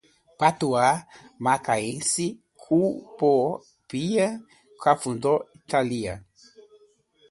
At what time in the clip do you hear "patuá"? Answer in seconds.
0.39-0.89